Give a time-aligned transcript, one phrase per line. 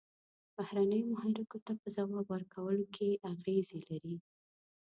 [0.55, 4.15] بهرنیو محرکو ته په ځواب ورکولو کې اغیزې لري.